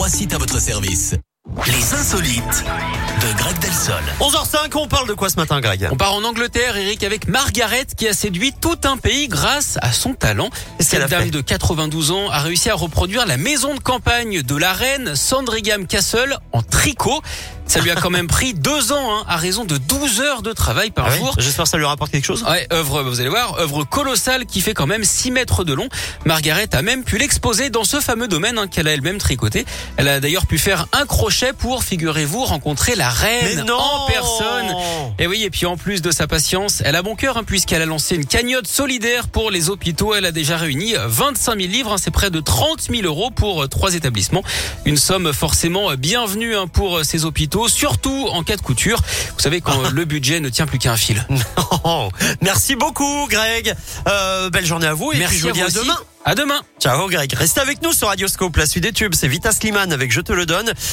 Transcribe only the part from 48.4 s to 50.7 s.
cas de couture. Vous savez quand le budget ne tient